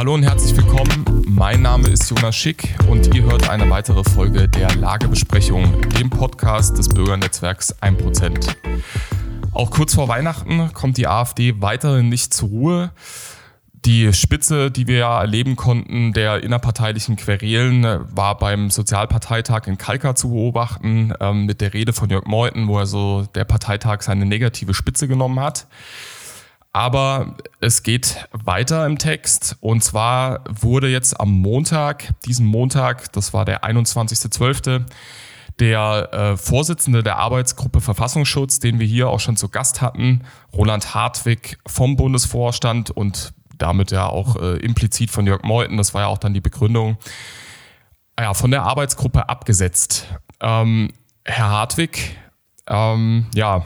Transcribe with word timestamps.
Hallo 0.00 0.14
und 0.14 0.22
herzlich 0.22 0.56
willkommen. 0.56 1.24
Mein 1.26 1.60
Name 1.60 1.88
ist 1.88 2.08
Jonas 2.08 2.34
Schick 2.34 2.74
und 2.88 3.14
ihr 3.14 3.22
hört 3.24 3.50
eine 3.50 3.68
weitere 3.68 4.02
Folge 4.02 4.48
der 4.48 4.74
Lagebesprechung, 4.76 5.78
dem 5.90 6.08
Podcast 6.08 6.78
des 6.78 6.88
Bürgernetzwerks 6.88 7.74
1%. 7.82 8.56
Auch 9.52 9.70
kurz 9.70 9.94
vor 9.94 10.08
Weihnachten 10.08 10.72
kommt 10.72 10.96
die 10.96 11.06
AfD 11.06 11.60
weiterhin 11.60 12.08
nicht 12.08 12.32
zur 12.32 12.48
Ruhe. 12.48 12.90
Die 13.84 14.10
Spitze, 14.14 14.70
die 14.70 14.86
wir 14.86 14.96
ja 14.96 15.20
erleben 15.20 15.54
konnten, 15.56 16.14
der 16.14 16.42
innerparteilichen 16.42 17.16
Querelen, 17.16 17.84
war 18.16 18.38
beim 18.38 18.70
Sozialparteitag 18.70 19.66
in 19.66 19.76
Kalkar 19.76 20.16
zu 20.16 20.30
beobachten, 20.30 21.12
ähm, 21.20 21.44
mit 21.44 21.60
der 21.60 21.74
Rede 21.74 21.92
von 21.92 22.08
Jörg 22.08 22.24
Meuthen, 22.24 22.68
wo 22.68 22.78
er 22.78 22.86
so 22.86 23.26
der 23.34 23.44
Parteitag 23.44 24.00
seine 24.00 24.24
negative 24.24 24.72
Spitze 24.72 25.08
genommen 25.08 25.40
hat. 25.40 25.66
Aber 26.72 27.36
es 27.60 27.82
geht 27.82 28.28
weiter 28.32 28.86
im 28.86 28.98
Text. 28.98 29.56
Und 29.60 29.82
zwar 29.82 30.44
wurde 30.48 30.88
jetzt 30.88 31.18
am 31.18 31.30
Montag, 31.30 32.14
diesen 32.24 32.46
Montag, 32.46 33.12
das 33.12 33.32
war 33.32 33.44
der 33.44 33.64
21.12., 33.64 34.84
der 35.58 36.12
äh, 36.12 36.36
Vorsitzende 36.36 37.02
der 37.02 37.18
Arbeitsgruppe 37.18 37.80
Verfassungsschutz, 37.80 38.60
den 38.60 38.78
wir 38.78 38.86
hier 38.86 39.10
auch 39.10 39.20
schon 39.20 39.36
zu 39.36 39.48
Gast 39.48 39.82
hatten, 39.82 40.22
Roland 40.54 40.94
Hartwig 40.94 41.58
vom 41.66 41.96
Bundesvorstand 41.96 42.90
und 42.90 43.34
damit 43.58 43.90
ja 43.90 44.06
auch 44.06 44.36
äh, 44.36 44.56
implizit 44.56 45.10
von 45.10 45.26
Jörg 45.26 45.42
Meuthen, 45.42 45.76
das 45.76 45.92
war 45.92 46.02
ja 46.02 46.06
auch 46.06 46.18
dann 46.18 46.32
die 46.32 46.40
Begründung, 46.40 46.96
ja, 48.18 48.32
von 48.32 48.50
der 48.50 48.62
Arbeitsgruppe 48.62 49.28
abgesetzt. 49.28 50.06
Ähm, 50.40 50.92
Herr 51.24 51.50
Hartwig, 51.50 52.16
ähm, 52.66 53.26
ja, 53.34 53.64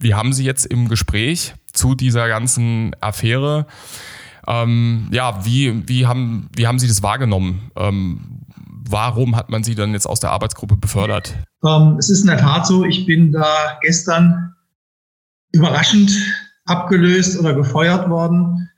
wir 0.00 0.16
haben 0.16 0.32
Sie 0.32 0.44
jetzt 0.44 0.66
im 0.66 0.88
Gespräch 0.88 1.54
zu 1.78 1.94
dieser 1.94 2.28
ganzen 2.28 2.94
Affäre. 3.00 3.66
Ähm, 4.46 5.08
ja, 5.12 5.44
wie, 5.44 5.88
wie, 5.88 6.06
haben, 6.06 6.48
wie 6.54 6.66
haben 6.66 6.78
Sie 6.78 6.88
das 6.88 7.02
wahrgenommen? 7.02 7.70
Ähm, 7.76 8.44
warum 8.88 9.36
hat 9.36 9.50
man 9.50 9.62
Sie 9.62 9.74
dann 9.74 9.92
jetzt 9.92 10.06
aus 10.06 10.20
der 10.20 10.30
Arbeitsgruppe 10.30 10.76
befördert? 10.76 11.34
Ähm, 11.64 11.96
es 11.98 12.10
ist 12.10 12.22
in 12.22 12.28
der 12.28 12.38
Tat 12.38 12.66
so, 12.66 12.84
ich 12.84 13.06
bin 13.06 13.32
da 13.32 13.78
gestern 13.82 14.54
überraschend 15.52 16.10
abgelöst 16.64 17.38
oder 17.38 17.54
gefeuert 17.54 18.08
worden. 18.08 18.68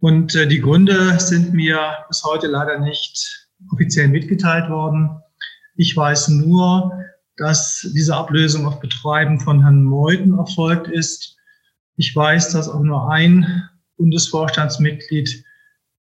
Und 0.00 0.34
äh, 0.34 0.46
die 0.46 0.60
Gründe 0.60 1.18
sind 1.18 1.54
mir 1.54 1.78
bis 2.08 2.24
heute 2.24 2.46
leider 2.46 2.78
nicht 2.78 3.48
offiziell 3.72 4.08
mitgeteilt 4.08 4.68
worden. 4.68 5.18
Ich 5.76 5.96
weiß 5.96 6.28
nur, 6.28 6.92
dass 7.36 7.88
diese 7.94 8.14
Ablösung 8.14 8.66
auf 8.66 8.80
Betreiben 8.80 9.40
von 9.40 9.62
Herrn 9.62 9.84
Meuthen 9.84 10.38
erfolgt 10.38 10.88
ist. 10.88 11.36
Ich 11.96 12.14
weiß, 12.14 12.50
dass 12.52 12.68
auch 12.68 12.82
nur 12.82 13.10
ein 13.10 13.68
Bundesvorstandsmitglied 13.96 15.44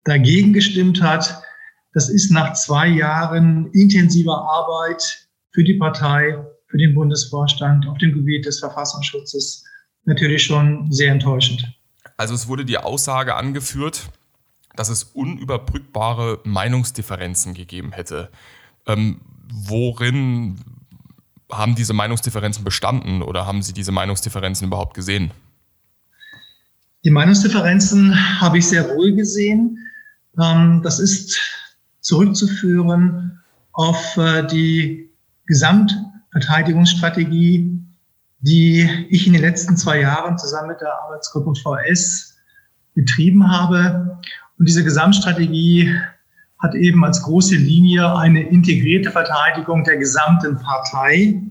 dagegen 0.04 0.52
gestimmt 0.52 1.00
hat. 1.02 1.42
Das 1.92 2.08
ist 2.08 2.30
nach 2.30 2.54
zwei 2.54 2.88
Jahren 2.88 3.70
intensiver 3.72 4.36
Arbeit 4.36 5.28
für 5.50 5.64
die 5.64 5.74
Partei, 5.74 6.36
für 6.66 6.78
den 6.78 6.94
Bundesvorstand 6.94 7.86
auf 7.86 7.98
dem 7.98 8.12
Gebiet 8.12 8.46
des 8.46 8.60
Verfassungsschutzes 8.60 9.64
natürlich 10.04 10.42
schon 10.42 10.90
sehr 10.90 11.12
enttäuschend. 11.12 11.66
Also 12.16 12.34
es 12.34 12.48
wurde 12.48 12.64
die 12.64 12.78
Aussage 12.78 13.36
angeführt, 13.36 14.08
dass 14.74 14.88
es 14.88 15.04
unüberbrückbare 15.04 16.40
Meinungsdifferenzen 16.44 17.54
gegeben 17.54 17.92
hätte. 17.92 18.30
Ähm, 18.86 19.20
worin 19.52 20.60
haben 21.50 21.74
diese 21.74 21.94
Meinungsdifferenzen 21.94 22.64
bestanden 22.64 23.22
oder 23.22 23.46
haben 23.46 23.62
Sie 23.62 23.72
diese 23.72 23.92
Meinungsdifferenzen 23.92 24.66
überhaupt 24.66 24.94
gesehen? 24.94 25.30
Die 27.04 27.10
Meinungsdifferenzen 27.10 28.40
habe 28.40 28.58
ich 28.58 28.68
sehr 28.68 28.88
wohl 28.96 29.14
gesehen. 29.14 29.78
Ähm, 30.40 30.80
das 30.82 30.98
ist 30.98 31.38
zurückzuführen 32.00 33.40
auf 33.72 34.16
äh, 34.16 34.46
die 34.46 35.10
Gesamtverteidigungsstrategie 35.46 37.78
die 38.40 38.88
ich 39.10 39.26
in 39.26 39.32
den 39.32 39.42
letzten 39.42 39.76
zwei 39.76 40.00
Jahren 40.00 40.38
zusammen 40.38 40.68
mit 40.68 40.80
der 40.80 40.92
Arbeitsgruppe 41.04 41.54
VS 41.54 42.36
betrieben 42.94 43.50
habe. 43.50 44.18
Und 44.58 44.68
diese 44.68 44.84
Gesamtstrategie 44.84 45.94
hat 46.58 46.74
eben 46.74 47.04
als 47.04 47.22
große 47.22 47.56
Linie 47.56 48.16
eine 48.16 48.42
integrierte 48.42 49.10
Verteidigung 49.10 49.84
der 49.84 49.96
gesamten 49.96 50.56
Partei. 50.56 51.42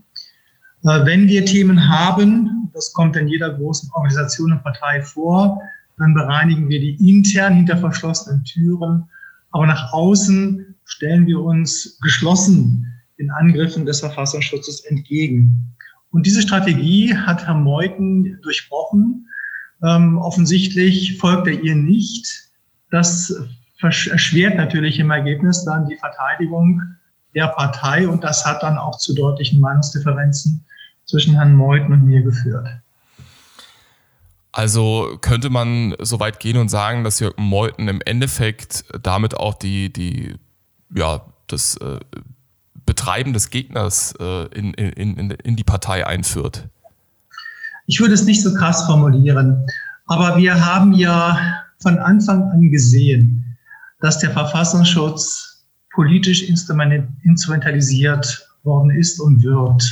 Äh, 0.83 1.05
wenn 1.05 1.27
wir 1.27 1.45
Themen 1.45 1.89
haben, 1.89 2.56
das 2.77 2.93
kommt 2.93 3.15
in 3.15 3.27
jeder 3.27 3.53
großen 3.53 3.89
Organisation 3.93 4.51
und 4.51 4.63
Partei 4.63 5.01
vor, 5.01 5.61
dann 5.97 6.13
bereinigen 6.13 6.69
wir 6.69 6.79
die 6.79 6.95
intern 7.09 7.53
hinter 7.55 7.77
verschlossenen 7.77 8.43
Türen. 8.43 9.09
Aber 9.51 9.65
nach 9.65 9.91
außen 9.91 10.75
stellen 10.85 11.25
wir 11.25 11.41
uns 11.41 11.99
geschlossen 12.01 12.85
den 13.17 13.31
Angriffen 13.31 13.85
des 13.85 14.01
Verfassungsschutzes 14.01 14.85
entgegen. 14.85 15.75
Und 16.11 16.27
diese 16.27 16.43
Strategie 16.43 17.15
hat 17.15 17.47
Herr 17.47 17.55
Meuthen 17.55 18.39
durchbrochen. 18.43 19.27
Ähm, 19.83 20.19
offensichtlich 20.19 21.17
folgt 21.17 21.47
er 21.47 21.59
ihr 21.63 21.75
nicht. 21.75 22.27
Das 22.91 23.33
erschwert 23.81 24.55
natürlich 24.55 24.99
im 24.99 25.09
Ergebnis 25.09 25.65
dann 25.65 25.87
die 25.87 25.97
Verteidigung 25.97 26.81
der 27.33 27.47
Partei 27.47 28.07
und 28.07 28.23
das 28.23 28.45
hat 28.45 28.63
dann 28.63 28.77
auch 28.77 28.97
zu 28.97 29.13
deutlichen 29.13 29.59
Meinungsdifferenzen 29.59 30.63
zwischen 31.07 31.35
Herrn 31.35 31.55
Meuthen 31.55 31.91
und 31.91 32.05
mir 32.05 32.21
geführt. 32.21 32.67
Also 34.51 35.17
könnte 35.21 35.49
man 35.49 35.95
so 35.99 36.19
weit 36.19 36.39
gehen 36.39 36.57
und 36.57 36.69
sagen, 36.69 37.03
dass 37.03 37.19
Jürgen 37.19 37.43
Meuthen 37.43 37.87
im 37.87 38.01
Endeffekt 38.05 38.85
damit 39.03 39.37
auch 39.37 39.53
die, 39.53 39.93
die, 39.93 40.33
ja, 40.93 41.21
das 41.47 41.77
äh, 41.77 41.99
Betreiben 42.85 43.33
des 43.33 43.51
Gegners 43.51 44.15
äh, 44.19 44.47
in, 44.47 44.73
in, 44.73 45.15
in, 45.15 45.29
in 45.29 45.55
die 45.55 45.63
Partei 45.63 46.07
einführt? 46.07 46.67
Ich 47.85 47.99
würde 47.99 48.15
es 48.15 48.25
nicht 48.25 48.41
so 48.41 48.51
krass 48.53 48.85
formulieren, 48.85 49.67
aber 50.07 50.37
wir 50.37 50.65
haben 50.65 50.93
ja 50.93 51.63
von 51.79 51.99
Anfang 51.99 52.49
an 52.49 52.71
gesehen, 52.71 53.55
dass 53.99 54.19
der 54.19 54.31
Verfassungsschutz 54.31 55.65
politisch 55.93 56.43
instrumentalisiert 56.43 58.47
worden 58.63 58.91
ist 58.91 59.19
und 59.19 59.43
wird. 59.43 59.83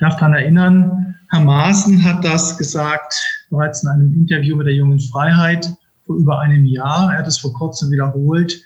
Ich 0.00 0.02
darf 0.02 0.16
daran 0.16 0.32
erinnern, 0.32 1.14
Herr 1.28 1.40
Maaßen 1.40 2.02
hat 2.02 2.24
das 2.24 2.56
gesagt 2.56 3.14
bereits 3.50 3.82
in 3.82 3.90
einem 3.90 4.14
Interview 4.14 4.56
mit 4.56 4.66
der 4.66 4.72
Jungen 4.72 4.98
Freiheit 4.98 5.70
vor 6.06 6.16
über 6.16 6.40
einem 6.40 6.64
Jahr. 6.64 7.12
Er 7.12 7.18
hat 7.18 7.26
es 7.26 7.36
vor 7.36 7.52
kurzem 7.52 7.90
wiederholt 7.90 8.62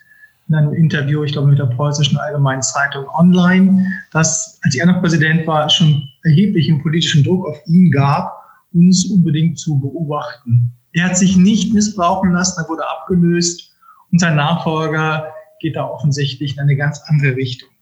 in 0.46 0.54
einem 0.54 0.72
Interview, 0.74 1.24
ich 1.24 1.32
glaube 1.32 1.48
mit 1.48 1.58
der 1.58 1.66
Preußischen 1.66 2.16
Allgemeinen 2.18 2.62
Zeitung 2.62 3.08
online, 3.08 3.84
dass, 4.12 4.60
als 4.62 4.76
er 4.76 4.86
noch 4.86 5.00
Präsident 5.00 5.44
war, 5.44 5.68
schon 5.68 6.08
erheblichen 6.22 6.80
politischen 6.80 7.24
Druck 7.24 7.48
auf 7.48 7.58
ihn 7.66 7.90
gab, 7.90 8.32
uns 8.72 9.04
unbedingt 9.06 9.58
zu 9.58 9.80
beobachten. 9.80 10.70
Er 10.92 11.06
hat 11.06 11.18
sich 11.18 11.36
nicht 11.36 11.74
missbrauchen 11.74 12.30
lassen, 12.30 12.62
er 12.62 12.68
wurde 12.68 12.88
abgelöst 12.88 13.72
und 14.12 14.20
sein 14.20 14.36
Nachfolger 14.36 15.32
geht 15.58 15.74
da 15.74 15.82
offensichtlich 15.84 16.54
in 16.54 16.60
eine 16.60 16.76
ganz 16.76 17.02
andere 17.08 17.34
Richtung. 17.34 17.73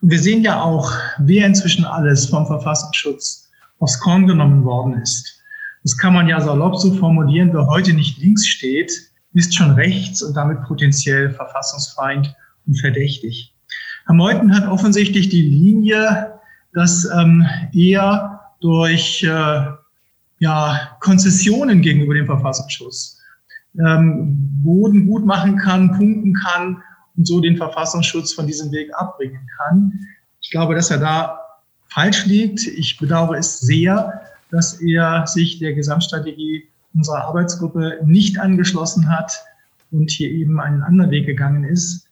Und 0.00 0.10
wir 0.10 0.18
sehen 0.18 0.42
ja 0.42 0.62
auch, 0.62 0.92
wer 1.18 1.46
inzwischen 1.46 1.84
alles 1.84 2.26
vom 2.26 2.46
Verfassungsschutz 2.46 3.50
aufs 3.78 3.98
Korn 4.00 4.26
genommen 4.26 4.64
worden 4.64 5.00
ist. 5.00 5.42
Das 5.82 5.96
kann 5.96 6.14
man 6.14 6.28
ja 6.28 6.40
salopp 6.40 6.76
so 6.76 6.92
formulieren, 6.94 7.52
wer 7.52 7.66
heute 7.66 7.92
nicht 7.92 8.18
links 8.18 8.46
steht, 8.46 8.92
ist 9.32 9.54
schon 9.54 9.72
rechts 9.72 10.22
und 10.22 10.34
damit 10.36 10.62
potenziell 10.64 11.30
verfassungsfeind 11.30 12.34
und 12.66 12.78
verdächtig. 12.80 13.54
Herr 14.06 14.14
Meuthen 14.14 14.54
hat 14.54 14.66
offensichtlich 14.66 15.28
die 15.28 15.42
Linie, 15.42 16.34
dass 16.72 17.08
ähm, 17.18 17.46
er 17.72 18.40
durch 18.60 19.22
äh, 19.22 19.66
ja, 20.38 20.96
Konzessionen 21.00 21.80
gegenüber 21.80 22.14
dem 22.14 22.26
Verfassungsschutz 22.26 23.20
ähm, 23.78 24.36
Boden 24.62 25.06
gut 25.06 25.24
machen 25.24 25.56
kann, 25.56 25.92
punkten 25.96 26.34
kann 26.34 26.82
und 27.20 27.26
so 27.26 27.38
den 27.38 27.58
Verfassungsschutz 27.58 28.32
von 28.32 28.46
diesem 28.46 28.72
Weg 28.72 28.90
abbringen 28.94 29.46
kann. 29.58 29.92
Ich 30.40 30.50
glaube, 30.50 30.74
dass 30.74 30.90
er 30.90 30.96
da 30.96 31.38
falsch 31.88 32.24
liegt. 32.24 32.66
Ich 32.66 32.96
bedauere 32.96 33.36
es 33.36 33.60
sehr, 33.60 34.22
dass 34.50 34.80
er 34.80 35.26
sich 35.26 35.58
der 35.58 35.74
Gesamtstrategie 35.74 36.64
unserer 36.94 37.24
Arbeitsgruppe 37.24 37.98
nicht 38.06 38.38
angeschlossen 38.38 39.10
hat 39.10 39.38
und 39.90 40.10
hier 40.10 40.30
eben 40.30 40.60
einen 40.60 40.82
anderen 40.82 41.10
Weg 41.10 41.26
gegangen 41.26 41.64
ist. 41.64 42.08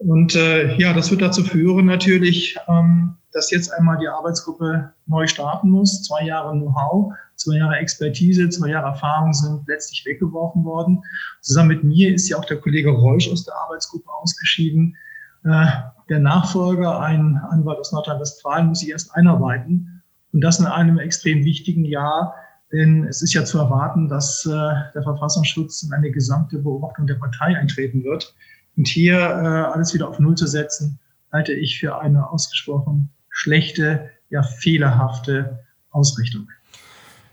Und 0.00 0.34
äh, 0.34 0.74
ja, 0.76 0.94
das 0.94 1.10
wird 1.10 1.20
dazu 1.20 1.44
führen 1.44 1.84
natürlich, 1.84 2.56
ähm, 2.68 3.16
dass 3.32 3.50
jetzt 3.50 3.68
einmal 3.68 3.98
die 3.98 4.08
Arbeitsgruppe 4.08 4.94
neu 5.06 5.26
starten 5.26 5.68
muss. 5.68 6.02
Zwei 6.04 6.24
Jahre 6.24 6.52
Know-how, 6.52 7.12
zwei 7.36 7.58
Jahre 7.58 7.76
Expertise, 7.76 8.48
zwei 8.48 8.68
Jahre 8.68 8.88
Erfahrung 8.88 9.34
sind 9.34 9.68
letztlich 9.68 10.06
weggeworfen 10.06 10.64
worden. 10.64 11.02
Zusammen 11.42 11.68
mit 11.68 11.84
mir 11.84 12.14
ist 12.14 12.30
ja 12.30 12.38
auch 12.38 12.46
der 12.46 12.56
Kollege 12.56 12.90
Reusch 12.90 13.30
aus 13.30 13.44
der 13.44 13.54
Arbeitsgruppe 13.54 14.10
ausgeschieden. 14.10 14.96
Äh, 15.44 15.66
der 16.08 16.18
Nachfolger, 16.18 16.98
ein 17.00 17.36
Anwalt 17.50 17.78
aus 17.78 17.92
Nordrhein-Westfalen, 17.92 18.68
muss 18.68 18.80
sich 18.80 18.88
erst 18.88 19.14
einarbeiten. 19.14 20.02
Und 20.32 20.40
das 20.40 20.60
in 20.60 20.66
einem 20.66 20.98
extrem 20.98 21.44
wichtigen 21.44 21.84
Jahr, 21.84 22.34
Denn 22.72 23.04
es 23.04 23.20
ist 23.20 23.34
ja 23.34 23.44
zu 23.44 23.58
erwarten, 23.58 24.08
dass 24.08 24.46
äh, 24.46 24.50
der 24.94 25.02
Verfassungsschutz 25.02 25.82
in 25.82 25.92
eine 25.92 26.10
gesamte 26.10 26.58
Beobachtung 26.58 27.06
der 27.06 27.16
Partei 27.16 27.56
eintreten 27.56 28.04
wird. 28.04 28.34
Und 28.76 28.88
hier 28.88 29.18
äh, 29.18 29.72
alles 29.72 29.94
wieder 29.94 30.08
auf 30.08 30.18
Null 30.18 30.36
zu 30.36 30.46
setzen, 30.46 30.98
halte 31.32 31.52
ich 31.52 31.78
für 31.78 32.00
eine 32.00 32.30
ausgesprochen 32.30 33.10
schlechte, 33.30 34.10
ja 34.28 34.42
fehlerhafte 34.42 35.64
Ausrichtung. 35.90 36.48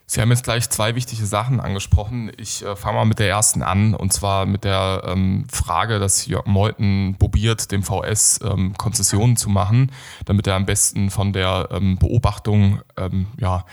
Sie 0.10 0.22
haben 0.22 0.30
jetzt 0.30 0.46
gleich 0.46 0.70
zwei 0.70 0.96
wichtige 0.96 1.26
Sachen 1.26 1.60
angesprochen. 1.60 2.32
Ich 2.38 2.64
äh, 2.64 2.78
fange 2.78 3.00
mal 3.00 3.06
mit 3.06 3.20
der 3.20 3.28
ersten 3.28 3.62
an, 3.62 3.94
und 3.94 4.14
zwar 4.14 4.46
mit 4.46 4.64
der 4.64 5.04
ähm, 5.06 5.46
Frage, 5.52 6.00
dass 6.00 6.28
Jörg 6.28 6.46
Meuthen 6.46 7.18
probiert, 7.20 7.74
dem 7.74 7.84
VS 7.84 8.40
ähm, 8.42 8.74
Konzessionen 8.78 9.36
zu 9.36 9.50
machen, 9.50 9.92
damit 10.24 10.48
er 10.48 10.56
am 10.56 10.66
besten 10.66 11.10
von 11.10 11.34
der 11.34 11.68
ähm, 11.72 11.98
Beobachtung 11.98 12.80
ähm, 12.96 13.28
ja, 13.38 13.66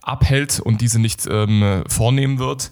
abhält 0.00 0.60
und 0.60 0.80
diese 0.80 1.00
nicht 1.00 1.26
ähm, 1.28 1.82
vornehmen 1.88 2.38
wird. 2.38 2.70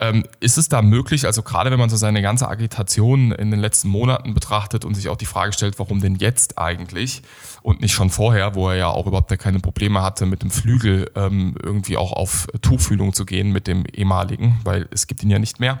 Ähm, 0.00 0.24
ist 0.38 0.58
es 0.58 0.68
da 0.68 0.80
möglich, 0.80 1.26
also 1.26 1.42
gerade 1.42 1.72
wenn 1.72 1.78
man 1.78 1.90
so 1.90 1.96
seine 1.96 2.22
ganze 2.22 2.48
Agitation 2.48 3.32
in 3.32 3.50
den 3.50 3.58
letzten 3.58 3.88
Monaten 3.88 4.32
betrachtet 4.32 4.84
und 4.84 4.94
sich 4.94 5.08
auch 5.08 5.16
die 5.16 5.26
Frage 5.26 5.52
stellt, 5.52 5.80
warum 5.80 6.00
denn 6.00 6.14
jetzt 6.14 6.56
eigentlich 6.56 7.22
und 7.62 7.80
nicht 7.80 7.94
schon 7.94 8.10
vorher, 8.10 8.54
wo 8.54 8.68
er 8.68 8.76
ja 8.76 8.88
auch 8.88 9.06
überhaupt 9.06 9.36
keine 9.38 9.58
Probleme 9.58 10.00
hatte, 10.00 10.24
mit 10.26 10.42
dem 10.42 10.52
Flügel 10.52 11.10
ähm, 11.16 11.56
irgendwie 11.60 11.96
auch 11.96 12.12
auf 12.12 12.46
Tuchfühlung 12.62 13.12
zu 13.12 13.26
gehen 13.26 13.50
mit 13.50 13.66
dem 13.66 13.84
ehemaligen, 13.86 14.60
weil 14.62 14.88
es 14.92 15.08
gibt 15.08 15.24
ihn 15.24 15.30
ja 15.30 15.40
nicht 15.40 15.58
mehr. 15.58 15.80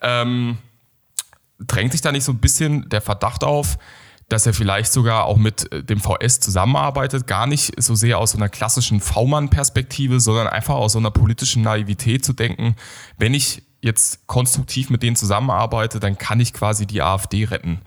Ähm, 0.00 0.56
drängt 1.58 1.92
sich 1.92 2.00
da 2.00 2.12
nicht 2.12 2.24
so 2.24 2.32
ein 2.32 2.38
bisschen 2.38 2.88
der 2.88 3.02
Verdacht 3.02 3.44
auf, 3.44 3.78
dass 4.28 4.46
er 4.46 4.54
vielleicht 4.54 4.92
sogar 4.92 5.24
auch 5.24 5.36
mit 5.36 5.70
äh, 5.72 5.82
dem 5.82 6.00
VS 6.00 6.40
zusammenarbeitet, 6.40 7.26
gar 7.26 7.46
nicht 7.46 7.80
so 7.82 7.94
sehr 7.94 8.18
aus 8.18 8.32
so 8.32 8.38
einer 8.38 8.48
klassischen 8.48 9.00
V-Mann-Perspektive, 9.00 10.20
sondern 10.20 10.46
einfach 10.46 10.74
aus 10.74 10.92
so 10.92 10.98
einer 10.98 11.10
politischen 11.10 11.62
Naivität 11.62 12.24
zu 12.24 12.32
denken, 12.32 12.76
wenn 13.18 13.34
ich 13.34 13.62
jetzt 13.80 14.26
konstruktiv 14.26 14.88
mit 14.88 15.02
denen 15.02 15.14
zusammenarbeite, 15.14 16.00
dann 16.00 16.16
kann 16.16 16.40
ich 16.40 16.54
quasi 16.54 16.86
die 16.86 17.02
AfD 17.02 17.44
retten. 17.44 17.82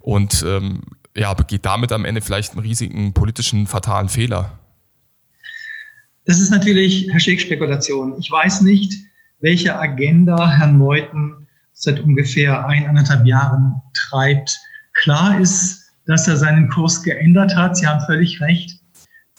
Und 0.00 0.44
ähm, 0.46 0.82
ja, 1.16 1.34
begeht 1.34 1.66
damit 1.66 1.92
am 1.92 2.04
Ende 2.04 2.20
vielleicht 2.20 2.52
einen 2.52 2.60
riesigen 2.60 3.12
politischen, 3.12 3.66
fatalen 3.66 4.08
Fehler. 4.08 4.58
Das 6.24 6.40
ist 6.40 6.50
natürlich, 6.50 7.08
Herr 7.10 7.20
Schick, 7.20 7.40
Spekulation. 7.40 8.16
Ich 8.18 8.30
weiß 8.30 8.60
nicht, 8.62 8.94
welche 9.40 9.76
Agenda 9.76 10.48
Herrn 10.48 10.78
Meuthen 10.78 11.48
seit 11.72 11.98
ungefähr 12.00 12.66
eineinhalb 12.66 13.26
Jahren 13.26 13.82
treibt 13.92 14.56
Klar 15.02 15.40
ist, 15.40 15.90
dass 16.06 16.28
er 16.28 16.36
seinen 16.36 16.68
Kurs 16.68 17.02
geändert 17.02 17.56
hat. 17.56 17.76
Sie 17.76 17.86
haben 17.88 18.04
völlig 18.06 18.40
recht. 18.40 18.78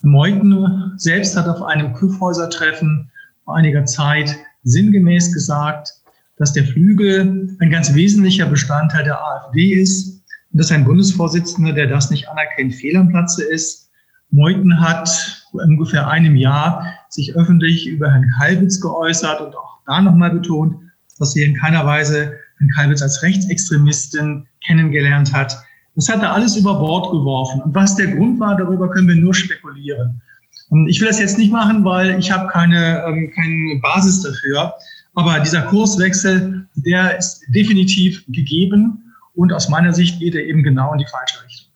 Meuthen 0.01 0.91
selbst 0.97 1.37
hat 1.37 1.47
auf 1.47 1.61
einem 1.61 1.93
Küffhäuser-Treffen 1.93 3.09
vor 3.45 3.55
einiger 3.55 3.85
Zeit 3.85 4.35
sinngemäß 4.63 5.33
gesagt, 5.33 5.93
dass 6.35 6.51
der 6.51 6.65
Flügel 6.65 7.55
ein 7.61 7.69
ganz 7.69 7.93
wesentlicher 7.93 8.45
Bestandteil 8.45 9.05
der 9.05 9.23
AfD 9.23 9.71
ist 9.71 10.21
und 10.51 10.59
dass 10.59 10.69
ein 10.69 10.83
Bundesvorsitzender, 10.83 11.71
der 11.71 11.87
das 11.87 12.11
nicht 12.11 12.27
anerkennt, 12.27 12.75
fehl 12.75 12.97
am 12.97 13.07
Platze 13.07 13.45
ist. 13.45 13.89
Meuthen 14.31 14.81
hat 14.81 15.07
vor 15.51 15.61
ungefähr 15.63 16.09
einem 16.09 16.35
Jahr 16.35 16.93
sich 17.07 17.35
öffentlich 17.35 17.87
über 17.87 18.11
Herrn 18.11 18.29
Kalbitz 18.37 18.81
geäußert 18.81 19.39
und 19.39 19.55
auch 19.55 19.79
da 19.87 20.01
nochmal 20.01 20.31
betont, 20.31 20.75
dass 21.19 21.37
er 21.37 21.45
in 21.45 21.55
keiner 21.55 21.85
Weise 21.85 22.33
Herrn 22.57 22.69
Kalbitz 22.75 23.01
als 23.01 23.23
Rechtsextremisten 23.23 24.45
kennengelernt 24.65 25.33
hat. 25.33 25.57
Das 25.95 26.09
hat 26.09 26.21
er 26.21 26.33
alles 26.33 26.55
über 26.55 26.75
Bord 26.75 27.11
geworfen. 27.11 27.61
Und 27.61 27.75
was 27.75 27.95
der 27.95 28.07
Grund 28.07 28.39
war, 28.39 28.57
darüber 28.57 28.89
können 28.89 29.07
wir 29.07 29.15
nur 29.15 29.33
spekulieren. 29.33 30.21
Und 30.69 30.87
ich 30.87 30.99
will 30.99 31.07
das 31.07 31.19
jetzt 31.19 31.37
nicht 31.37 31.51
machen, 31.51 31.83
weil 31.85 32.17
ich 32.17 32.31
habe 32.31 32.47
keine, 32.47 33.03
ähm, 33.05 33.31
keine 33.35 33.79
Basis 33.81 34.21
dafür. 34.21 34.73
Aber 35.13 35.39
dieser 35.39 35.61
Kurswechsel, 35.63 36.67
der 36.75 37.17
ist 37.17 37.43
definitiv 37.49 38.25
gegeben. 38.27 39.13
Und 39.35 39.53
aus 39.53 39.69
meiner 39.69 39.93
Sicht 39.93 40.19
geht 40.19 40.35
er 40.35 40.43
eben 40.43 40.63
genau 40.63 40.93
in 40.93 40.99
die 40.99 41.05
falsche 41.05 41.43
Richtung. 41.43 41.72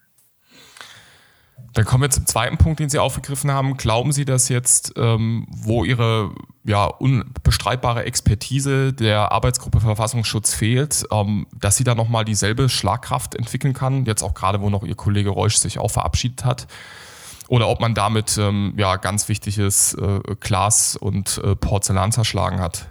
Dann 1.78 1.86
kommen 1.86 2.02
wir 2.02 2.10
zum 2.10 2.26
zweiten 2.26 2.58
Punkt, 2.58 2.80
den 2.80 2.90
Sie 2.90 2.98
aufgegriffen 2.98 3.52
haben. 3.52 3.78
Glauben 3.78 4.12
Sie, 4.12 4.26
dass 4.26 4.50
jetzt, 4.50 4.94
ähm, 4.98 5.46
wo 5.52 5.84
Ihre 5.84 6.34
ja, 6.64 6.86
unbestreitbare 6.86 8.04
Expertise 8.04 8.94
der 8.94 9.32
Arbeitsgruppe 9.32 9.80
Verfassungsschutz 9.80 10.56
fehlt, 10.56 11.06
ähm, 11.12 11.46
dass 11.54 11.78
sie 11.78 11.84
da 11.84 11.94
nochmal 11.94 12.26
dieselbe 12.26 12.68
Schlagkraft 12.68 13.36
entwickeln 13.36 13.76
kann, 13.76 14.06
jetzt 14.06 14.24
auch 14.24 14.34
gerade, 14.34 14.60
wo 14.60 14.72
noch 14.72 14.84
Ihr 14.84 14.96
Kollege 14.96 15.30
Reusch 15.30 15.58
sich 15.58 15.78
auch 15.78 15.92
verabschiedet 15.92 16.46
hat? 16.46 16.66
Oder 17.48 17.68
ob 17.68 17.80
man 17.80 17.94
damit 17.94 18.40
ähm, 18.40 18.74
ja, 18.76 18.96
ganz 18.96 19.30
wichtiges 19.30 19.94
äh, 19.94 20.20
Glas 20.40 20.96
und 20.96 21.40
äh, 21.44 21.56
Porzellan 21.56 22.12
zerschlagen 22.12 22.60
hat? 22.60 22.90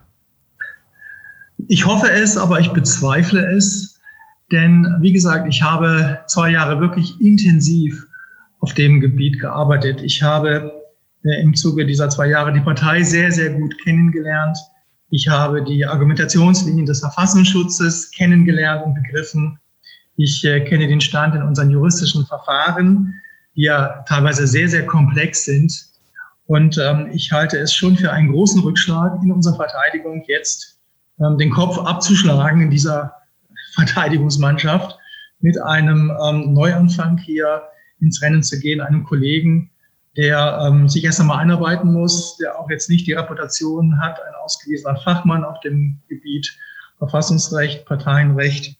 Ich 1.67 1.85
hoffe 1.87 2.09
es, 2.09 2.37
aber 2.37 2.61
ich 2.61 2.73
bezweifle 2.73 3.53
es. 3.57 3.99
Denn 4.53 4.87
wie 5.01 5.13
gesagt, 5.13 5.49
ich 5.49 5.61
habe 5.61 6.21
zwei 6.29 6.51
Jahre 6.51 6.79
wirklich 6.79 7.21
intensiv 7.21 8.07
auf 8.67 8.75
dem 8.75 9.01
Gebiet 9.01 9.39
gearbeitet. 9.39 10.03
Ich 10.03 10.25
habe 10.25 10.73
äh, 11.23 11.41
im 11.41 11.55
Zuge 11.55 11.87
dieser 11.87 12.09
zwei 12.09 12.27
Jahre 12.27 12.53
die 12.53 12.59
Partei 12.59 13.01
sehr, 13.05 13.31
sehr 13.31 13.51
gut 13.51 13.73
kennengelernt. 13.85 14.59
Ich 15.11 15.29
habe 15.29 15.63
die 15.63 15.87
Argumentationslinien 15.87 16.85
des 16.85 16.99
Verfassungsschutzes 16.99 18.11
kennengelernt 18.11 18.85
und 18.85 18.95
begriffen. 18.95 19.57
Ich 20.17 20.45
äh, 20.45 20.65
kenne 20.65 20.89
den 20.89 21.01
Stand 21.01 21.37
in 21.37 21.43
unseren 21.43 21.71
juristischen 21.71 22.27
Verfahren, 22.27 23.15
die 23.55 23.63
ja 23.63 24.05
teilweise 24.09 24.49
sehr, 24.49 24.69
sehr 24.69 24.85
komplex 24.85 25.45
sind. 25.45 25.73
Und 26.47 26.77
ähm, 26.77 27.11
ich 27.13 27.31
halte 27.31 27.59
es 27.59 27.73
schon 27.73 27.97
für 27.97 28.11
einen 28.11 28.33
großen 28.33 28.61
Rückschlag 28.63 29.17
in 29.23 29.31
unserer 29.31 29.55
Verteidigung, 29.55 30.25
jetzt 30.27 30.81
ähm, 31.21 31.39
den 31.39 31.51
Kopf 31.51 31.79
abzuschlagen 31.79 32.63
in 32.63 32.71
dieser 32.71 33.15
Verteidigungsmannschaft 33.77 34.99
mit 35.39 35.57
einem 35.63 36.13
ähm, 36.21 36.53
Neuanfang 36.53 37.19
hier 37.19 37.63
ins 38.01 38.23
Rennen 38.23 38.43
zu 38.43 38.59
gehen, 38.59 38.81
einem 38.81 39.05
Kollegen, 39.05 39.71
der 40.17 40.67
ähm, 40.67 40.89
sich 40.89 41.05
erst 41.05 41.21
einmal 41.21 41.39
einarbeiten 41.39 41.93
muss, 41.93 42.37
der 42.39 42.59
auch 42.59 42.71
jetzt 42.71 42.89
nicht 42.89 43.07
die 43.07 43.13
Reputation 43.13 44.01
hat, 44.01 44.19
ein 44.21 44.35
ausgewiesener 44.43 44.97
Fachmann 44.97 45.45
auf 45.45 45.61
dem 45.61 46.01
Gebiet 46.09 46.57
Verfassungsrecht, 46.99 47.85
Parteienrecht 47.85 48.77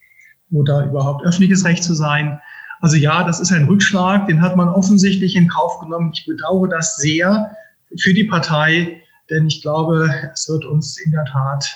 oder 0.51 0.87
überhaupt 0.87 1.25
öffentliches 1.27 1.65
Recht 1.65 1.85
zu 1.85 1.95
sein. 1.95 2.41
Also 2.81 2.97
ja, 2.97 3.25
das 3.25 3.41
ist 3.41 3.53
ein 3.53 3.67
Rückschlag, 3.67 4.27
den 4.27 4.41
hat 4.41 4.57
man 4.57 4.69
offensichtlich 4.69 5.37
in 5.37 5.49
Kauf 5.49 5.79
genommen. 5.81 6.13
Ich 6.15 6.25
bedauere 6.25 6.69
das 6.69 6.97
sehr 6.97 7.55
für 7.99 8.15
die 8.15 8.25
Partei, 8.25 9.03
denn 9.29 9.47
ich 9.47 9.61
glaube, 9.61 10.11
es 10.33 10.49
wird 10.49 10.65
uns 10.65 10.99
in 10.99 11.13
der 11.13 11.25
Tat 11.27 11.67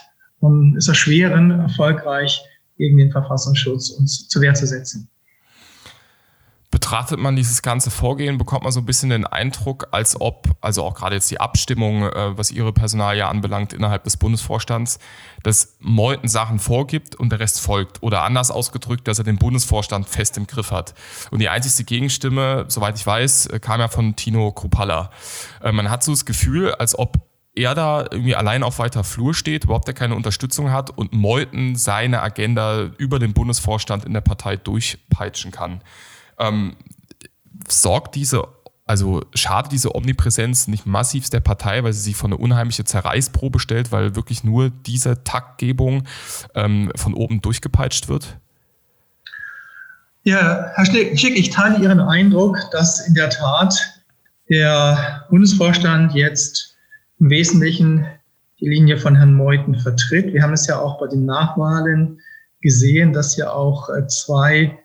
um, 0.40 0.74
es 0.76 0.88
erschweren, 0.88 1.50
erfolgreich 1.50 2.42
gegen 2.78 2.96
den 2.96 3.12
Verfassungsschutz 3.12 3.90
uns 3.90 4.28
zur 4.28 4.40
Wehr 4.40 4.54
zu 4.54 4.66
setzen 4.66 5.10
betrachtet 6.90 7.20
man 7.20 7.36
dieses 7.36 7.62
ganze 7.62 7.88
Vorgehen, 7.88 8.36
bekommt 8.36 8.64
man 8.64 8.72
so 8.72 8.80
ein 8.80 8.84
bisschen 8.84 9.10
den 9.10 9.24
Eindruck, 9.24 9.86
als 9.92 10.20
ob, 10.20 10.48
also 10.60 10.82
auch 10.82 10.94
gerade 10.94 11.14
jetzt 11.14 11.30
die 11.30 11.38
Abstimmung, 11.38 12.02
äh, 12.02 12.36
was 12.36 12.50
ihre 12.50 12.72
Personalie 12.72 13.24
anbelangt 13.24 13.72
innerhalb 13.72 14.02
des 14.02 14.16
Bundesvorstands, 14.16 14.98
dass 15.44 15.76
Meuthen 15.78 16.28
Sachen 16.28 16.58
vorgibt 16.58 17.14
und 17.14 17.30
der 17.30 17.38
Rest 17.38 17.60
folgt. 17.60 18.02
Oder 18.02 18.24
anders 18.24 18.50
ausgedrückt, 18.50 19.06
dass 19.06 19.18
er 19.18 19.24
den 19.24 19.38
Bundesvorstand 19.38 20.08
fest 20.08 20.36
im 20.36 20.48
Griff 20.48 20.72
hat. 20.72 20.94
Und 21.30 21.38
die 21.38 21.48
einzigste 21.48 21.84
Gegenstimme, 21.84 22.64
soweit 22.66 22.98
ich 22.98 23.06
weiß, 23.06 23.46
äh, 23.46 23.60
kam 23.60 23.78
ja 23.78 23.86
von 23.86 24.16
Tino 24.16 24.50
Kropalla. 24.50 25.10
Äh, 25.62 25.70
man 25.70 25.90
hat 25.90 26.02
so 26.02 26.10
das 26.10 26.24
Gefühl, 26.24 26.74
als 26.74 26.98
ob 26.98 27.18
er 27.54 27.76
da 27.76 28.00
irgendwie 28.10 28.34
allein 28.34 28.64
auf 28.64 28.80
weiter 28.80 29.04
Flur 29.04 29.32
steht, 29.32 29.62
überhaupt 29.62 29.86
er 29.86 29.94
keine 29.94 30.16
Unterstützung 30.16 30.72
hat 30.72 30.90
und 30.90 31.12
Meuthen 31.12 31.76
seine 31.76 32.20
Agenda 32.20 32.90
über 32.98 33.20
den 33.20 33.32
Bundesvorstand 33.32 34.04
in 34.04 34.12
der 34.12 34.22
Partei 34.22 34.56
durchpeitschen 34.56 35.52
kann. 35.52 35.82
Ähm, 36.40 36.76
sorgt 37.68 38.14
diese, 38.16 38.42
also 38.86 39.22
schadet 39.34 39.72
diese 39.72 39.94
Omnipräsenz 39.94 40.66
nicht 40.66 40.86
massiv 40.86 41.28
der 41.30 41.40
Partei, 41.40 41.84
weil 41.84 41.92
sie 41.92 42.00
sich 42.00 42.16
von 42.16 42.32
eine 42.32 42.40
unheimliche 42.40 42.84
Zerreißprobe 42.84 43.60
stellt, 43.60 43.92
weil 43.92 44.16
wirklich 44.16 44.42
nur 44.42 44.70
diese 44.70 45.22
Taktgebung 45.22 46.04
ähm, 46.54 46.90
von 46.96 47.14
oben 47.14 47.40
durchgepeitscht 47.40 48.08
wird? 48.08 48.38
Ja, 50.22 50.70
Herr 50.74 50.84
Schick, 50.84 51.38
ich 51.38 51.50
teile 51.50 51.78
Ihren 51.78 52.00
Eindruck, 52.00 52.58
dass 52.72 53.06
in 53.06 53.14
der 53.14 53.30
Tat 53.30 54.02
der 54.50 55.24
Bundesvorstand 55.30 56.14
jetzt 56.14 56.76
im 57.20 57.30
Wesentlichen 57.30 58.06
die 58.60 58.68
Linie 58.68 58.98
von 58.98 59.16
Herrn 59.16 59.34
Meuthen 59.34 59.78
vertritt. 59.78 60.34
Wir 60.34 60.42
haben 60.42 60.52
es 60.52 60.66
ja 60.66 60.78
auch 60.78 60.98
bei 60.98 61.06
den 61.06 61.24
Nachwahlen 61.24 62.20
gesehen, 62.60 63.14
dass 63.14 63.36
ja 63.36 63.50
auch 63.50 63.88
äh, 63.88 64.06
zwei 64.08 64.78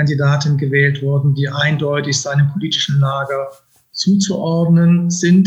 Kandidatin 0.00 0.56
gewählt 0.56 1.02
wurden, 1.02 1.34
die 1.34 1.46
eindeutig 1.46 2.18
seinem 2.18 2.50
politischen 2.52 3.00
Lager 3.00 3.50
zuzuordnen 3.92 5.10
sind. 5.10 5.46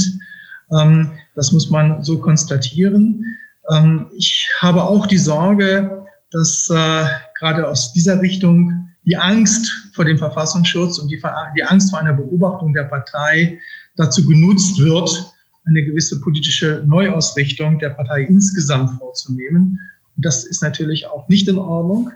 Ähm, 0.71 1.09
das 1.33 1.51
muss 1.51 1.71
man 1.71 2.03
so 2.03 2.19
konstatieren. 2.19 3.25
Ähm, 3.71 4.05
ich 4.15 4.47
habe 4.59 4.83
auch 4.83 5.07
die 5.07 5.17
Sorge, 5.17 6.05
dass 6.29 6.69
äh, 6.69 7.05
gerade 7.39 7.67
aus 7.67 7.93
dieser 7.93 8.21
Richtung 8.21 8.89
die 9.05 9.17
Angst 9.17 9.71
vor 9.95 10.05
dem 10.05 10.19
Verfassungsschutz 10.19 10.99
und 10.99 11.09
die, 11.09 11.19
die 11.57 11.63
Angst 11.63 11.89
vor 11.89 11.99
einer 11.99 12.13
Beobachtung 12.13 12.73
der 12.73 12.83
Partei 12.83 13.59
dazu 13.95 14.23
genutzt 14.23 14.77
wird, 14.79 15.33
eine 15.65 15.83
gewisse 15.83 16.21
politische 16.21 16.83
Neuausrichtung 16.85 17.79
der 17.79 17.89
Partei 17.89 18.21
insgesamt 18.21 18.91
vorzunehmen. 18.99 19.79
Und 20.15 20.25
das 20.25 20.43
ist 20.45 20.61
natürlich 20.61 21.07
auch 21.07 21.27
nicht 21.27 21.47
in 21.47 21.57
Ordnung. 21.57 22.11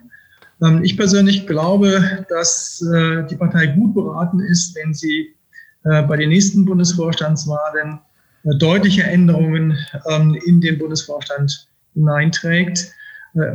Ähm, 0.64 0.84
ich 0.84 0.98
persönlich 0.98 1.48
glaube, 1.48 2.26
dass 2.30 2.82
äh, 2.82 3.24
die 3.28 3.36
Partei 3.36 3.68
gut 3.68 3.94
beraten 3.94 4.40
ist, 4.40 4.76
wenn 4.76 4.94
sie 4.94 5.36
äh, 5.84 6.02
bei 6.04 6.18
den 6.18 6.30
nächsten 6.30 6.66
Bundesvorstandswahlen 6.66 8.00
äh, 8.44 8.58
deutliche 8.58 9.04
Änderungen 9.04 9.78
ähm, 10.10 10.38
in 10.46 10.62
den 10.62 10.78
Bundesvorstand 10.78 11.68
hineinträgt. 11.94 12.92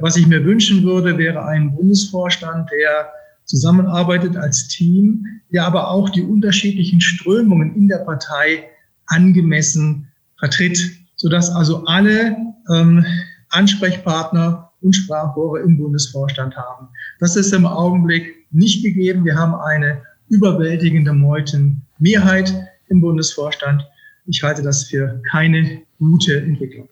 Was 0.01 0.17
ich 0.17 0.29
mir 0.29 0.45
wünschen 0.45 0.85
würde, 0.85 1.19
wäre 1.19 1.45
ein 1.45 1.75
Bundesvorstand, 1.75 2.71
der 2.71 3.11
zusammenarbeitet 3.47 4.37
als 4.37 4.69
Team, 4.69 5.27
der 5.53 5.67
aber 5.67 5.91
auch 5.91 6.09
die 6.11 6.23
unterschiedlichen 6.23 7.01
Strömungen 7.01 7.75
in 7.75 7.89
der 7.89 7.99
Partei 7.99 8.71
angemessen 9.07 10.09
vertritt, 10.39 10.79
sodass 11.17 11.51
also 11.51 11.85
alle 11.87 12.37
ähm, 12.73 13.05
Ansprechpartner 13.49 14.72
und 14.83 14.93
Sprachrohre 14.95 15.61
im 15.61 15.79
Bundesvorstand 15.79 16.57
haben. 16.57 16.89
Das 17.21 17.37
ist 17.37 17.53
im 17.53 17.67
Augenblick 17.67 18.47
nicht 18.51 18.83
gegeben. 18.83 19.25
Wir 19.25 19.37
haben 19.37 19.55
eine 19.55 20.03
überwältigende 20.29 21.13
Meutenmehrheit 21.13 22.55
im 22.89 23.01
Bundesvorstand. 23.01 23.87
Ich 24.27 24.43
halte 24.43 24.63
das 24.63 24.85
für 24.85 25.21
keine 25.31 25.83
gute 25.99 26.41
Entwicklung 26.41 26.89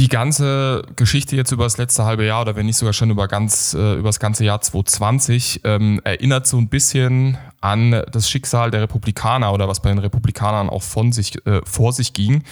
die 0.00 0.08
ganze 0.08 0.82
Geschichte 0.96 1.36
jetzt 1.36 1.52
über 1.52 1.64
das 1.64 1.76
letzte 1.76 2.06
halbe 2.06 2.24
Jahr 2.24 2.40
oder 2.40 2.56
wenn 2.56 2.64
nicht 2.64 2.78
sogar 2.78 2.94
schon 2.94 3.10
über, 3.10 3.28
ganz, 3.28 3.74
äh, 3.74 3.96
über 3.96 4.08
das 4.08 4.18
ganze 4.18 4.46
Jahr 4.46 4.58
2020 4.62 5.60
ähm, 5.64 6.00
erinnert 6.04 6.46
so 6.46 6.56
ein 6.56 6.70
bisschen 6.70 7.36
an 7.60 8.02
das 8.10 8.30
Schicksal 8.30 8.70
der 8.70 8.80
Republikaner 8.80 9.52
oder 9.52 9.68
was 9.68 9.82
bei 9.82 9.90
den 9.90 9.98
Republikanern 9.98 10.70
auch 10.70 10.82
von 10.82 11.12
sich, 11.12 11.44
äh, 11.46 11.60
vor 11.66 11.92
sich 11.92 12.14
ging. 12.14 12.44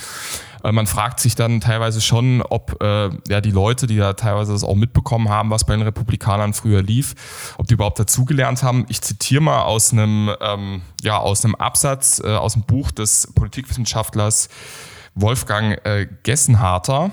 Äh, 0.63 0.73
man 0.73 0.87
fragt 0.87 1.21
sich 1.21 1.35
dann 1.35 1.61
teilweise 1.61 2.01
schon, 2.01 2.43
ob 2.43 2.83
äh, 2.83 3.11
ja, 3.29 3.41
die 3.41 3.51
Leute, 3.51 3.87
die 3.87 3.97
da 3.97 4.13
teilweise 4.13 4.53
das 4.53 4.65
auch 4.65 4.75
mitbekommen 4.75 5.29
haben, 5.29 5.51
was 5.51 5.65
bei 5.65 5.75
den 5.75 5.83
Republikanern 5.83 6.55
früher 6.55 6.83
lief, 6.83 7.55
ob 7.59 7.67
die 7.67 7.75
überhaupt 7.75 7.99
dazugelernt 7.99 8.63
haben. 8.63 8.87
Ich 8.89 9.01
zitiere 9.03 9.43
mal 9.43 9.63
aus 9.63 9.93
einem, 9.93 10.31
ähm, 10.41 10.83
ja, 11.03 11.19
aus 11.19 11.45
einem 11.45 11.55
Absatz 11.55 12.21
äh, 12.25 12.29
aus 12.29 12.55
dem 12.55 12.63
Buch 12.63 12.91
des 12.91 13.33
Politikwissenschaftlers 13.35 14.49
Wolfgang 15.15 15.85
äh, 15.85 16.07
Gessenharter. 16.23 17.11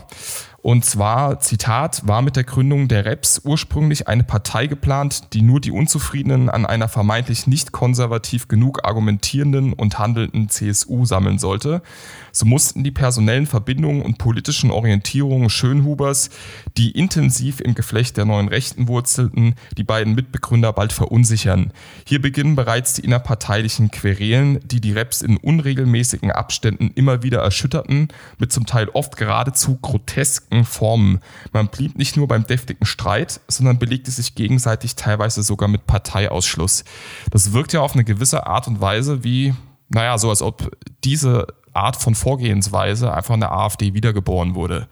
Und 0.66 0.84
zwar, 0.84 1.42
Zitat, 1.42 2.08
war 2.08 2.24
mit 2.24 2.36
der 2.36 2.44
Gründung 2.44 2.88
der 2.88 3.06
Reps 3.06 3.42
ursprünglich 3.44 4.08
eine 4.08 4.24
Partei 4.24 4.66
geplant, 4.66 5.34
die 5.34 5.44
nur 5.44 5.62
die 5.62 5.70
Unzufriedenen 5.70 6.50
an 6.50 6.66
einer 6.66 6.88
vermeintlich 6.88 7.46
nicht 7.46 7.72
konservativ 7.72 8.48
genug 8.48 8.84
argumentierenden 8.84 9.74
und 9.74 10.00
handelnden 10.00 10.50
CSU 10.50 11.06
sammeln 11.06 11.38
sollte. 11.38 11.84
So 12.32 12.48
mussten 12.48 12.84
die 12.84 12.90
personellen 12.90 13.46
Verbindungen 13.46 14.02
und 14.02 14.18
politischen 14.18 14.72
Orientierungen 14.72 15.52
Schönhubers, 15.52 16.32
die 16.78 16.90
intensiv 16.90 17.60
im 17.60 17.76
Geflecht 17.76 18.18
der 18.18 18.26
neuen 18.26 18.48
Rechten 18.48 18.88
wurzelten, 18.88 19.54
die 19.78 19.84
beiden 19.84 20.16
Mitbegründer 20.16 20.74
bald 20.74 20.94
verunsichern. 20.94 21.74
Hier 22.08 22.20
beginnen 22.20 22.56
bereits 22.56 22.96
die 22.96 23.04
innerparteilichen 23.04 23.92
Querelen, 23.92 24.60
die 24.68 24.82
die 24.82 24.94
Reps 24.94 25.22
in 25.22 25.38
unregelmäßigen 25.38 26.32
Abständen 26.32 26.90
immer 26.96 27.22
wieder 27.22 27.42
erschütterten, 27.42 28.08
mit 28.40 28.52
zum 28.52 28.66
Teil 28.66 28.90
oft 28.90 29.16
geradezu 29.16 29.78
grotesken 29.80 30.55
deftigen 30.56 30.66
Formen. 30.66 31.20
Man 31.52 31.68
blieb 31.68 31.98
nicht 31.98 32.18
nur 32.18 32.28
beim 32.28 32.46
deftigen 32.46 32.86
Streit, 32.86 33.40
sondern 33.48 33.80
belegte 33.80 34.12
sich 34.12 34.36
gegenseitig 34.36 34.96
teilweise 34.96 35.44
sogar 35.44 35.68
mit 35.68 35.86
Parteiausschluss. 35.88 36.84
Das 37.32 37.54
wirkt 37.54 37.74
ja 37.74 37.82
auf 37.82 37.94
eine 37.94 38.04
gewisse 38.04 38.48
Art 38.48 38.68
und 38.68 38.82
Weise 38.82 39.24
wie, 39.24 39.54
naja, 39.90 40.18
so 40.18 40.30
als 40.30 40.42
ob 40.42 40.72
diese 41.04 41.48
Art 41.74 41.98
von 41.98 42.16
Vorgehensweise 42.16 43.14
einfach 43.14 43.34
in 43.34 43.42
der 43.42 43.52
AfD 43.52 43.94
wiedergeboren 43.94 44.56
wurde. 44.56 44.88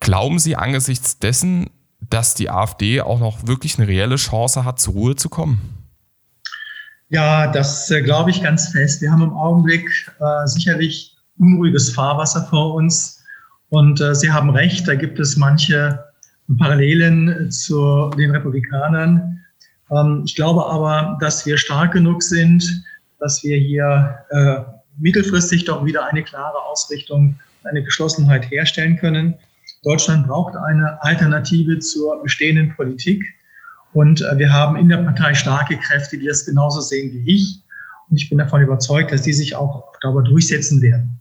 Glauben 0.00 0.38
Sie 0.38 0.56
angesichts 0.56 1.18
dessen, 1.18 1.70
dass 2.00 2.34
die 2.34 2.50
AfD 2.50 3.00
auch 3.00 3.18
noch 3.18 3.46
wirklich 3.46 3.78
eine 3.78 3.88
reelle 3.88 4.16
Chance 4.16 4.64
hat, 4.64 4.78
zur 4.78 4.94
Ruhe 4.94 5.16
zu 5.16 5.28
kommen? 5.28 5.58
Ja, 7.08 7.50
das 7.50 7.90
äh, 7.90 8.02
glaube 8.02 8.30
ich 8.30 8.42
ganz 8.42 8.68
fest. 8.68 9.00
Wir 9.00 9.10
haben 9.10 9.22
im 9.22 9.32
Augenblick 9.32 9.88
äh, 10.20 10.46
sicherlich 10.46 11.16
unruhiges 11.38 11.90
Fahrwasser 11.90 12.46
vor 12.48 12.74
uns. 12.74 13.15
Und 13.70 14.00
äh, 14.00 14.14
Sie 14.14 14.30
haben 14.30 14.50
recht, 14.50 14.86
da 14.86 14.94
gibt 14.94 15.18
es 15.18 15.36
manche 15.36 16.04
Parallelen 16.58 17.50
zu 17.50 18.10
den 18.10 18.30
Republikanern. 18.30 19.44
Ähm, 19.90 20.22
ich 20.24 20.34
glaube 20.34 20.66
aber, 20.66 21.18
dass 21.20 21.44
wir 21.46 21.58
stark 21.58 21.92
genug 21.92 22.22
sind, 22.22 22.84
dass 23.18 23.42
wir 23.42 23.56
hier 23.56 24.18
äh, 24.30 24.58
mittelfristig 24.98 25.64
doch 25.64 25.84
wieder 25.84 26.06
eine 26.06 26.22
klare 26.22 26.58
Ausrichtung, 26.70 27.38
eine 27.64 27.82
Geschlossenheit 27.82 28.50
herstellen 28.50 28.96
können. 28.96 29.34
Deutschland 29.82 30.26
braucht 30.26 30.56
eine 30.56 31.02
Alternative 31.02 31.78
zur 31.80 32.22
bestehenden 32.22 32.74
Politik. 32.74 33.24
Und 33.92 34.22
äh, 34.22 34.38
wir 34.38 34.52
haben 34.52 34.76
in 34.76 34.88
der 34.88 34.98
Partei 34.98 35.34
starke 35.34 35.76
Kräfte, 35.78 36.18
die 36.18 36.26
das 36.26 36.44
genauso 36.44 36.80
sehen 36.80 37.12
wie 37.12 37.34
ich. 37.34 37.62
Und 38.08 38.16
ich 38.16 38.28
bin 38.28 38.38
davon 38.38 38.62
überzeugt, 38.62 39.12
dass 39.12 39.22
die 39.22 39.32
sich 39.32 39.56
auch 39.56 39.92
darüber 40.00 40.22
durchsetzen 40.22 40.80
werden. 40.82 41.20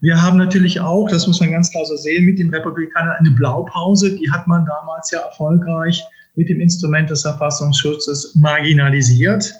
Wir 0.00 0.20
haben 0.20 0.38
natürlich 0.38 0.80
auch, 0.80 1.08
das 1.08 1.26
muss 1.26 1.40
man 1.40 1.50
ganz 1.50 1.70
klar 1.70 1.84
so 1.84 1.96
sehen, 1.96 2.24
mit 2.24 2.38
den 2.38 2.50
Republikanern 2.50 3.16
eine 3.18 3.30
Blaupause. 3.32 4.16
Die 4.16 4.30
hat 4.30 4.46
man 4.46 4.64
damals 4.64 5.10
ja 5.10 5.20
erfolgreich 5.20 6.04
mit 6.36 6.48
dem 6.48 6.60
Instrument 6.60 7.10
des 7.10 7.22
Verfassungsschutzes 7.22 8.36
marginalisiert. 8.36 9.52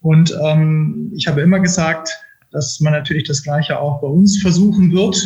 Und 0.00 0.36
ähm, 0.44 1.12
ich 1.16 1.26
habe 1.26 1.40
immer 1.40 1.58
gesagt, 1.58 2.10
dass 2.52 2.78
man 2.80 2.92
natürlich 2.92 3.24
das 3.24 3.42
Gleiche 3.42 3.78
auch 3.78 4.00
bei 4.00 4.06
uns 4.06 4.40
versuchen 4.40 4.92
wird. 4.92 5.16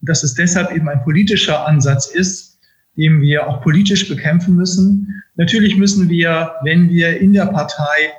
Und 0.00 0.08
dass 0.08 0.22
es 0.22 0.34
deshalb 0.34 0.70
eben 0.70 0.88
ein 0.88 1.02
politischer 1.02 1.66
Ansatz 1.66 2.06
ist, 2.06 2.60
den 2.96 3.20
wir 3.20 3.48
auch 3.48 3.62
politisch 3.62 4.08
bekämpfen 4.08 4.54
müssen. 4.54 5.22
Natürlich 5.34 5.76
müssen 5.76 6.08
wir, 6.08 6.52
wenn 6.62 6.88
wir 6.88 7.20
in 7.20 7.32
der 7.32 7.46
Partei 7.46 8.12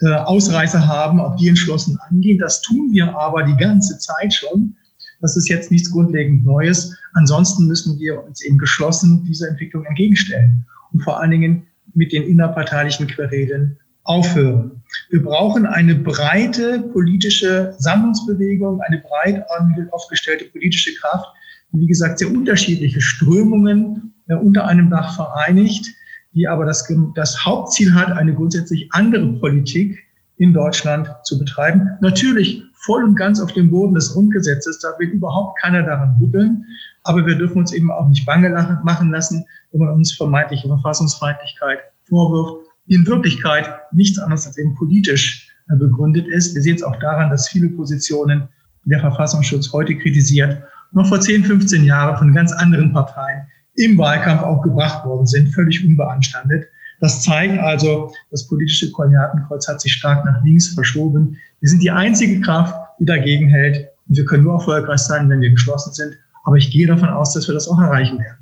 äh, 0.00 0.14
Ausreißer 0.14 0.86
haben, 0.86 1.20
auch 1.20 1.36
die 1.36 1.48
entschlossen 1.48 1.98
angehen. 2.08 2.38
Das 2.38 2.62
tun 2.62 2.90
wir 2.92 3.14
aber 3.14 3.42
die 3.42 3.56
ganze 3.56 3.98
Zeit 3.98 4.32
schon. 4.32 4.76
Das 5.22 5.36
ist 5.36 5.48
jetzt 5.48 5.70
nichts 5.70 5.90
grundlegend 5.90 6.44
Neues. 6.44 6.94
Ansonsten 7.14 7.66
müssen 7.66 7.98
wir 7.98 8.22
uns 8.22 8.44
eben 8.44 8.58
geschlossen 8.58 9.24
dieser 9.24 9.48
Entwicklung 9.48 9.84
entgegenstellen 9.86 10.66
und 10.92 11.00
vor 11.00 11.20
allen 11.20 11.30
Dingen 11.30 11.66
mit 11.94 12.12
den 12.12 12.24
innerparteilichen 12.24 13.06
Querelen 13.06 13.78
aufhören. 14.04 14.82
Wir 15.10 15.22
brauchen 15.22 15.64
eine 15.64 15.94
breite 15.94 16.80
politische 16.92 17.74
Sammlungsbewegung, 17.78 18.80
eine 18.80 18.98
breit 18.98 19.44
aufgestellte 19.92 20.46
politische 20.46 20.94
Kraft, 20.96 21.26
die, 21.72 21.80
wie 21.80 21.86
gesagt, 21.86 22.18
sehr 22.18 22.28
unterschiedliche 22.28 23.00
Strömungen 23.00 24.12
äh, 24.26 24.34
unter 24.34 24.66
einem 24.66 24.90
Dach 24.90 25.14
vereinigt, 25.14 25.86
die 26.34 26.48
aber 26.48 26.64
das, 26.64 26.92
das 27.14 27.44
Hauptziel 27.44 27.94
hat, 27.94 28.10
eine 28.12 28.34
grundsätzlich 28.34 28.88
andere 28.92 29.34
Politik 29.34 29.98
in 30.36 30.52
Deutschland 30.52 31.08
zu 31.24 31.38
betreiben. 31.38 31.90
Natürlich 32.00 32.64
voll 32.84 33.04
und 33.04 33.14
ganz 33.14 33.40
auf 33.40 33.52
dem 33.52 33.70
Boden 33.70 33.94
des 33.94 34.12
Grundgesetzes. 34.12 34.80
Da 34.80 34.88
will 34.98 35.08
überhaupt 35.08 35.60
keiner 35.60 35.82
daran 35.82 36.16
rütteln. 36.20 36.64
Aber 37.04 37.24
wir 37.26 37.36
dürfen 37.36 37.58
uns 37.58 37.72
eben 37.72 37.90
auch 37.90 38.08
nicht 38.08 38.26
bange 38.26 38.80
machen 38.84 39.10
lassen, 39.10 39.44
wenn 39.70 39.80
man 39.80 39.94
uns 39.94 40.12
vermeintliche 40.12 40.68
Verfassungsfeindlichkeit 40.68 41.78
vorwirft, 42.08 42.66
die 42.86 42.94
in 42.94 43.06
Wirklichkeit 43.06 43.68
nichts 43.92 44.18
anderes 44.18 44.46
als 44.46 44.58
eben 44.58 44.74
politisch 44.74 45.48
äh, 45.70 45.76
begründet 45.76 46.26
ist. 46.28 46.54
Wir 46.54 46.62
sehen 46.62 46.76
es 46.76 46.82
auch 46.82 46.98
daran, 46.98 47.30
dass 47.30 47.48
viele 47.48 47.68
Positionen, 47.68 48.48
die 48.84 48.90
der 48.90 49.00
Verfassungsschutz 49.00 49.72
heute 49.72 49.96
kritisiert, 49.96 50.62
noch 50.92 51.06
vor 51.06 51.20
10, 51.20 51.44
15 51.44 51.84
Jahren 51.84 52.16
von 52.18 52.34
ganz 52.34 52.52
anderen 52.52 52.92
Parteien 52.92 53.46
im 53.76 53.96
Wahlkampf 53.96 54.42
auch 54.42 54.60
gebracht 54.62 55.04
worden 55.06 55.26
sind, 55.26 55.48
völlig 55.54 55.84
unbeanstandet. 55.84 56.66
Das 57.00 57.22
zeigt 57.22 57.58
also, 57.58 58.12
das 58.30 58.46
politische 58.46 58.92
Koordinatenkreuz 58.92 59.66
hat 59.66 59.80
sich 59.80 59.92
stark 59.92 60.24
nach 60.24 60.44
links 60.44 60.68
verschoben. 60.68 61.38
Wir 61.62 61.68
sind 61.68 61.80
die 61.80 61.92
einzige 61.92 62.40
Kraft, 62.40 62.74
die 62.98 63.04
dagegen 63.04 63.48
hält. 63.48 63.88
Und 64.08 64.16
wir 64.16 64.24
können 64.24 64.42
nur 64.42 64.54
erfolgreich 64.54 64.98
sein, 64.98 65.30
wenn 65.30 65.40
wir 65.40 65.50
geschlossen 65.50 65.92
sind. 65.92 66.14
Aber 66.42 66.56
ich 66.56 66.72
gehe 66.72 66.88
davon 66.88 67.08
aus, 67.08 67.34
dass 67.34 67.46
wir 67.46 67.54
das 67.54 67.68
auch 67.68 67.78
erreichen 67.78 68.18
werden. 68.18 68.36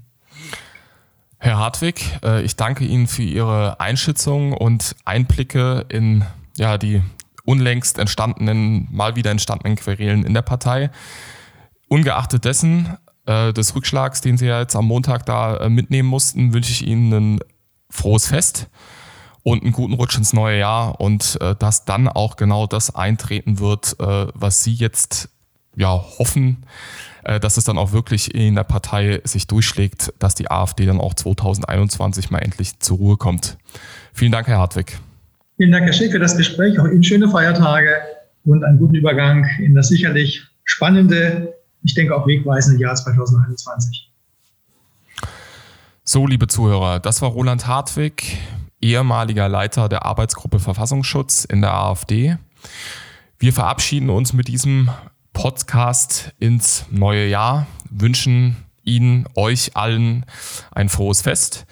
Herr 1.36 1.58
Hartwig, 1.58 2.02
äh, 2.24 2.42
ich 2.42 2.56
danke 2.56 2.84
Ihnen 2.84 3.06
für 3.06 3.22
Ihre 3.22 3.78
Einschätzung 3.78 4.54
und 4.54 4.96
Einblicke 5.04 5.84
in 5.90 6.24
ja, 6.56 6.78
die 6.78 7.02
unlängst 7.44 7.98
entstandenen, 7.98 8.88
mal 8.90 9.16
wieder 9.16 9.30
entstandenen 9.30 9.76
Querelen 9.76 10.24
in 10.24 10.32
der 10.32 10.42
Partei. 10.42 10.90
Ungeachtet 11.88 12.46
dessen, 12.46 12.96
äh, 13.26 13.52
des 13.52 13.74
Rückschlags, 13.74 14.22
den 14.22 14.38
Sie 14.38 14.46
ja 14.46 14.60
jetzt 14.60 14.74
am 14.76 14.86
Montag 14.86 15.26
da 15.26 15.58
äh, 15.58 15.68
mitnehmen 15.68 16.08
mussten, 16.08 16.54
wünsche 16.54 16.72
ich 16.72 16.86
Ihnen 16.86 17.12
einen 17.12 17.40
frohes 17.90 18.28
Fest 18.28 18.70
und 19.42 19.62
einen 19.62 19.72
guten 19.72 19.94
Rutsch 19.94 20.16
ins 20.16 20.32
neue 20.32 20.58
Jahr 20.58 21.00
und 21.00 21.38
äh, 21.40 21.54
dass 21.58 21.84
dann 21.84 22.08
auch 22.08 22.36
genau 22.36 22.66
das 22.66 22.94
eintreten 22.94 23.58
wird, 23.58 23.96
äh, 23.98 24.26
was 24.34 24.64
Sie 24.64 24.74
jetzt 24.74 25.28
ja 25.76 25.90
hoffen, 26.18 26.64
äh, 27.24 27.40
dass 27.40 27.56
es 27.56 27.64
dann 27.64 27.78
auch 27.78 27.92
wirklich 27.92 28.34
in 28.34 28.54
der 28.54 28.64
Partei 28.64 29.20
sich 29.24 29.46
durchschlägt, 29.46 30.12
dass 30.18 30.34
die 30.34 30.50
AfD 30.50 30.86
dann 30.86 31.00
auch 31.00 31.14
2021 31.14 32.30
mal 32.30 32.38
endlich 32.38 32.78
zur 32.80 32.98
Ruhe 32.98 33.16
kommt. 33.16 33.56
Vielen 34.12 34.32
Dank, 34.32 34.46
Herr 34.46 34.58
Hartwig. 34.58 34.98
Vielen 35.56 35.72
Dank, 35.72 35.84
Herr 35.84 35.92
Schick, 35.92 36.12
für 36.12 36.18
das 36.18 36.36
Gespräch. 36.36 36.78
Auch 36.78 36.86
Ihnen 36.86 37.04
schöne 37.04 37.28
Feiertage 37.28 37.96
und 38.44 38.64
einen 38.64 38.78
guten 38.78 38.94
Übergang 38.94 39.46
in 39.58 39.74
das 39.74 39.88
sicherlich 39.88 40.42
spannende, 40.64 41.54
ich 41.82 41.94
denke 41.94 42.14
auch 42.14 42.26
wegweisende 42.26 42.80
Jahr 42.80 42.94
2021. 42.94 44.10
So, 46.04 46.26
liebe 46.26 46.46
Zuhörer, 46.46 46.98
das 47.00 47.22
war 47.22 47.30
Roland 47.30 47.66
Hartwig, 47.66 48.38
ehemaliger 48.80 49.48
Leiter 49.48 49.88
der 49.88 50.04
Arbeitsgruppe 50.04 50.58
Verfassungsschutz 50.58 51.44
in 51.44 51.60
der 51.60 51.72
AfD. 51.74 52.36
Wir 53.38 53.52
verabschieden 53.52 54.10
uns 54.10 54.32
mit 54.32 54.48
diesem 54.48 54.90
Podcast 55.32 56.32
ins 56.38 56.84
neue 56.90 57.26
Jahr, 57.26 57.66
wünschen 57.90 58.56
Ihnen, 58.84 59.26
euch 59.34 59.76
allen 59.76 60.26
ein 60.72 60.88
frohes 60.88 61.22
Fest. 61.22 61.66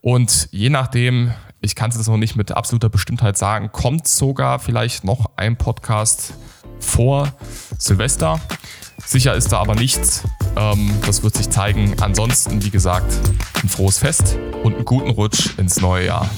Und 0.00 0.48
je 0.52 0.70
nachdem, 0.70 1.32
ich 1.60 1.74
kann 1.74 1.90
es 1.90 2.06
noch 2.06 2.16
nicht 2.16 2.36
mit 2.36 2.52
absoluter 2.52 2.88
Bestimmtheit 2.88 3.36
sagen, 3.36 3.70
kommt 3.72 4.08
sogar 4.08 4.58
vielleicht 4.58 5.04
noch 5.04 5.30
ein 5.36 5.56
Podcast 5.56 6.34
vor 6.80 7.32
Silvester. 7.78 8.40
Sicher 9.04 9.34
ist 9.34 9.52
da 9.52 9.60
aber 9.60 9.74
nichts. 9.74 10.24
Ähm, 10.56 10.90
das 11.06 11.22
wird 11.22 11.36
sich 11.36 11.50
zeigen. 11.50 11.94
Ansonsten, 12.00 12.62
wie 12.62 12.70
gesagt, 12.70 13.12
ein 13.62 13.68
frohes 13.68 13.98
Fest 13.98 14.38
und 14.62 14.74
einen 14.74 14.84
guten 14.84 15.10
Rutsch 15.10 15.58
ins 15.58 15.80
neue 15.80 16.06
Jahr. 16.06 16.28